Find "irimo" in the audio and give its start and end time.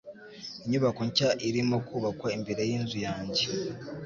1.47-1.77